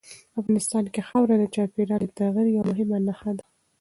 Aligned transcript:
افغانستان 0.39 0.85
کې 0.93 1.01
خاوره 1.09 1.35
د 1.39 1.43
چاپېریال 1.55 2.01
د 2.03 2.07
تغیر 2.17 2.47
یوه 2.55 2.63
مهمه 2.69 2.97
نښه 3.07 3.31
ده. 3.37 3.43